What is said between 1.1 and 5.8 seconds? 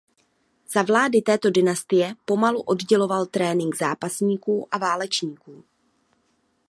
této dynastie pomalu odděloval trénink zápasníků a válečníků.